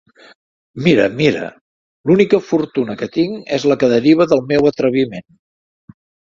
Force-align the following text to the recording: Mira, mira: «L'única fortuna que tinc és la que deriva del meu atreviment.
Mira, 0.85 1.03
mira: 1.19 1.49
«L'única 2.09 2.41
fortuna 2.47 2.97
que 3.03 3.11
tinc 3.19 3.55
és 3.61 3.69
la 3.73 3.79
que 3.85 3.93
deriva 3.95 4.31
del 4.35 4.45
meu 4.55 4.73
atreviment. 4.75 5.31